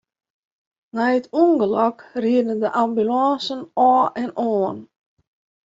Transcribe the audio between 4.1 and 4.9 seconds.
en oan.